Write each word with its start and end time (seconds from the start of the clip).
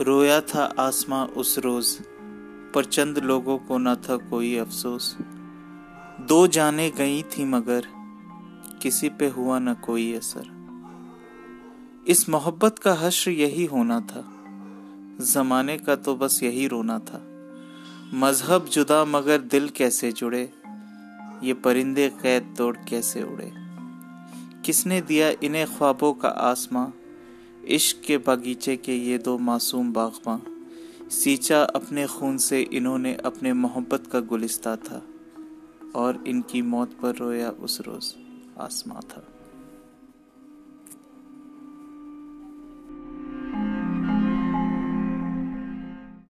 रोया 0.00 0.40
था 0.40 0.74
आसमां 0.78 1.26
उस 1.26 1.58
रोज, 1.58 1.98
पर 2.74 2.84
चंद 2.84 3.18
लोगों 3.18 3.58
को 3.58 3.78
न 3.78 3.94
था 3.94 4.16
कोई 4.16 4.56
अफसोस। 4.56 5.16
दो 6.20 6.46
जाने 6.46 6.90
गई 6.90 7.22
थी 7.22 7.44
मगर, 7.44 7.86
किसी 8.82 9.08
पे 9.08 9.28
हुआ 9.28 9.58
न 9.58 9.74
कोई 9.74 10.14
असर। 10.14 10.56
इस 12.08 12.28
मोहब्बत 12.28 12.78
का 12.78 12.94
हश्र 12.94 13.30
यही 13.30 13.64
होना 13.64 14.00
था। 14.00 14.24
जमाने 15.20 15.78
का 15.78 15.96
तो 15.96 16.16
बस 16.16 16.42
यही 16.42 16.66
रोना 16.66 16.98
था। 16.98 17.22
मज़हब 18.14 18.64
जुदा 18.64 19.04
मगर 19.04 19.38
दिल 19.38 19.68
कैसे 19.68 20.12
जुड़े? 20.12 20.52
ये 21.42 21.54
परिंदे 21.54 22.08
कैद 22.08 22.54
तोड़ 22.58 22.76
कैसे 22.76 23.22
उड़े? 23.22 23.52
किसने 24.64 25.00
दिया 25.00 25.28
इन्हें 25.28 25.66
ख्वाबों 25.66 26.12
का 26.12 26.28
आसमां? 26.28 26.86
इश्क 27.68 28.02
के 28.06 28.18
बगीचे 28.18 28.76
के 28.76 28.94
ये 28.94 29.18
दो 29.18 29.38
मासूम 29.38 29.92
बागबां 29.92 30.38
सींचा 31.10 31.62
अपने 31.62 32.06
खून 32.06 32.38
से 32.38 32.60
इन्होंने 32.60 33.14
अपने 33.14 33.52
मोहब्बत 33.52 34.06
का 34.06 34.20
गुलिस्ता 34.20 34.76
था 34.76 35.02
और 35.94 36.24
इनकी 36.26 36.62
मौत 36.62 36.92
पर 37.02 37.16
रोया 37.16 37.50
उस 37.50 37.80
रोज़ 37.80 38.14
आसमां 38.58 39.00
था। 39.00 39.35